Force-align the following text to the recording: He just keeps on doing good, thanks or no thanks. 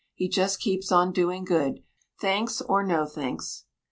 He 0.15 0.27
just 0.29 0.59
keeps 0.59 0.91
on 0.91 1.11
doing 1.11 1.45
good, 1.45 1.83
thanks 2.19 2.59
or 2.59 2.81
no 2.83 3.05
thanks. 3.05 3.65